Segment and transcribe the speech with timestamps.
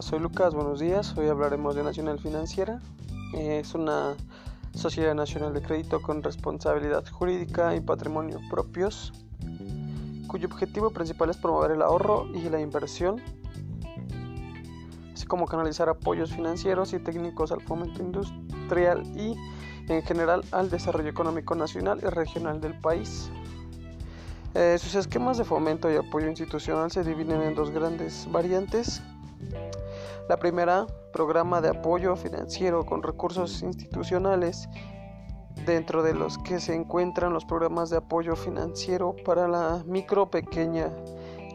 [0.00, 1.16] Soy Lucas, buenos días.
[1.16, 2.80] Hoy hablaremos de Nacional Financiera.
[3.32, 4.16] Es una
[4.74, 9.12] sociedad nacional de crédito con responsabilidad jurídica y patrimonio propios,
[10.26, 13.22] cuyo objetivo principal es promover el ahorro y la inversión,
[15.12, 19.36] así como canalizar apoyos financieros y técnicos al fomento industrial y
[19.88, 23.30] en general al desarrollo económico nacional y regional del país.
[24.54, 29.00] Eh, sus esquemas de fomento y apoyo institucional se dividen en dos grandes variantes.
[30.28, 34.68] La primera, programa de apoyo financiero con recursos institucionales,
[35.66, 40.90] dentro de los que se encuentran los programas de apoyo financiero para la micro pequeña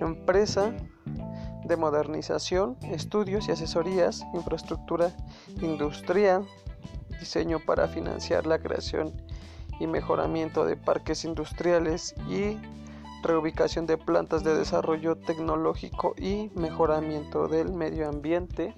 [0.00, 0.72] empresa
[1.64, 5.12] de modernización, estudios y asesorías, infraestructura
[5.60, 6.46] industrial,
[7.18, 9.12] diseño para financiar la creación
[9.80, 12.58] y mejoramiento de parques industriales y
[13.22, 18.74] reubicación de plantas de desarrollo tecnológico y mejoramiento del medio ambiente.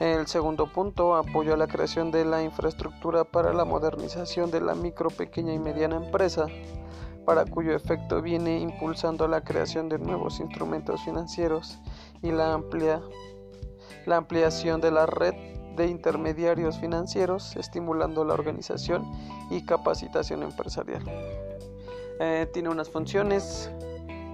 [0.00, 4.74] El segundo punto, apoyo a la creación de la infraestructura para la modernización de la
[4.74, 6.46] micro, pequeña y mediana empresa,
[7.24, 11.78] para cuyo efecto viene impulsando la creación de nuevos instrumentos financieros
[12.22, 13.02] y la, amplia,
[14.04, 15.34] la ampliación de la red
[15.76, 19.04] de intermediarios financieros, estimulando la organización
[19.50, 21.02] y capacitación empresarial.
[22.20, 23.70] Eh, tiene unas funciones,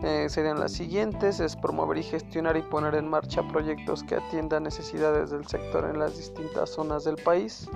[0.03, 4.65] eh, serían las siguientes, es promover y gestionar y poner en marcha proyectos que atiendan
[4.65, 7.69] necesidades del sector en las distintas zonas del país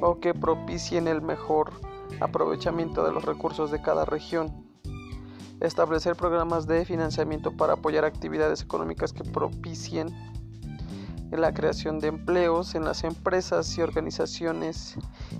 [0.00, 1.72] o que propicien el mejor
[2.20, 4.66] aprovechamiento de los recursos de cada región.
[5.60, 10.08] Establecer programas de financiamiento para apoyar actividades económicas que propicien
[11.40, 14.96] la creación de empleos en las empresas y organizaciones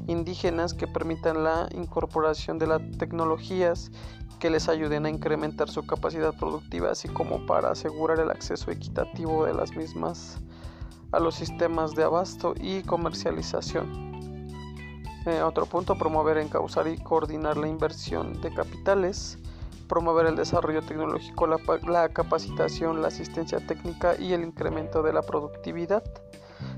[0.06, 3.90] indígenas que permitan la incorporación de las tecnologías
[4.38, 9.46] que les ayuden a incrementar su capacidad productiva, así como para asegurar el acceso equitativo
[9.46, 10.38] de las mismas
[11.12, 14.12] a los sistemas de abasto y comercialización.
[15.26, 19.38] Eh, otro punto, promover, encauzar y coordinar la inversión de capitales
[19.92, 26.02] promover el desarrollo tecnológico, la, capacitación, la asistencia técnica y el incremento de la productividad.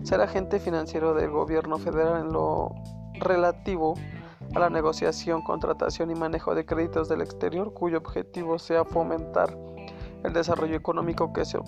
[0.02, 2.72] Ser agente financiero del gobierno federal en lo
[3.20, 3.94] relativo
[4.56, 9.56] a la negociación, contratación y manejo de créditos del exterior, cuyo objetivo sea fomentar
[10.24, 11.60] el desarrollo económico que se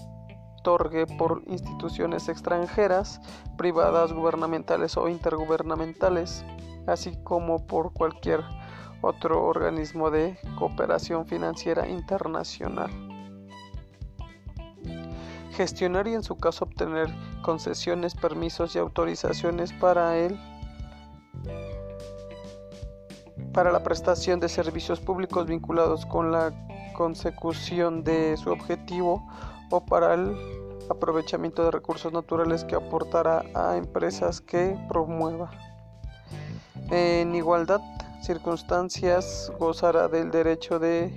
[0.58, 3.20] otorgue por instituciones extranjeras,
[3.56, 6.44] privadas, gubernamentales o intergubernamentales,
[6.88, 8.42] así como por cualquier
[9.00, 12.90] otro organismo de cooperación financiera internacional.
[15.52, 17.08] Gestionar y en su caso obtener
[17.42, 20.38] concesiones, permisos y autorizaciones para él
[23.56, 26.52] para la prestación de servicios públicos vinculados con la
[26.92, 29.26] consecución de su objetivo
[29.70, 30.36] o para el
[30.90, 35.50] aprovechamiento de recursos naturales que aportará a empresas que promueva.
[36.90, 37.80] En igualdad
[38.22, 41.12] circunstancias gozará del derecho de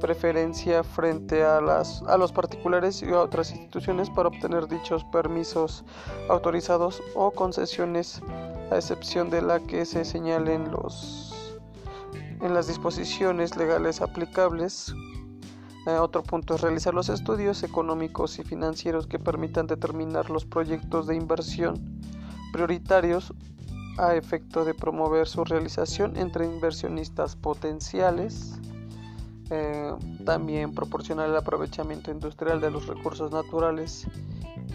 [0.00, 5.84] preferencia frente a, las, a los particulares y a otras instituciones para obtener dichos permisos
[6.28, 8.20] autorizados o concesiones
[8.70, 11.32] a excepción de la que se señalen los
[12.42, 14.94] en las disposiciones legales aplicables.
[15.86, 21.06] Eh, otro punto es realizar los estudios económicos y financieros que permitan determinar los proyectos
[21.06, 21.96] de inversión
[22.52, 23.32] prioritarios
[23.98, 28.58] a efecto de promover su realización entre inversionistas potenciales,
[29.50, 29.92] eh,
[30.24, 34.06] también proporcionar el aprovechamiento industrial de los recursos naturales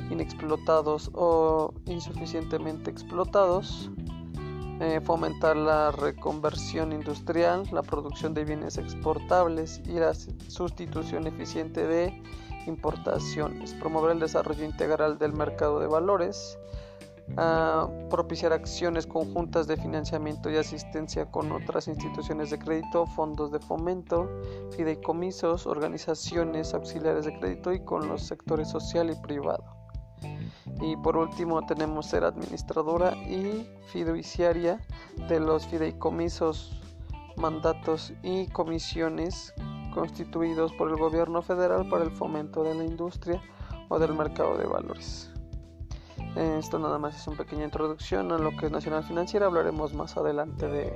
[0.10, 3.90] inexplotados o insuficientemente explotados,
[4.80, 12.22] eh, fomentar la reconversión industrial, la producción de bienes exportables y la sustitución eficiente de
[12.66, 16.58] importaciones, promover el desarrollo integral del mercado de valores,
[17.38, 23.60] a propiciar acciones conjuntas de financiamiento y asistencia con otras instituciones de crédito, fondos de
[23.60, 24.30] fomento,
[24.76, 29.64] fideicomisos, organizaciones auxiliares de crédito y con los sectores social y privado.
[30.82, 34.80] Y por último tenemos ser administradora y fiduciaria
[35.30, 36.82] de los fideicomisos,
[37.38, 39.54] mandatos y comisiones
[39.94, 43.42] constituidos por el gobierno federal para el fomento de la industria
[43.90, 45.31] o del mercado de valores.
[46.36, 49.48] Esto nada más es una pequeña introducción a lo que es Nacional Financiera.
[49.48, 50.94] Hablaremos más adelante de,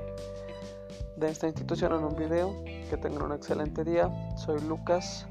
[1.17, 2.53] de esta institución en un video.
[2.89, 4.09] Que tengan un excelente día.
[4.37, 5.27] Soy Lucas.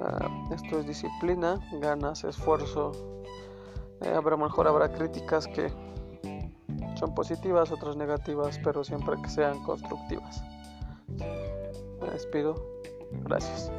[0.00, 2.92] Ah, esto es disciplina, ganas, esfuerzo.
[4.00, 5.70] Eh, habrá mejor, habrá críticas que
[6.96, 10.42] son positivas, otras negativas, pero siempre que sean constructivas.
[12.00, 12.54] Me despido.
[13.24, 13.70] Gracias.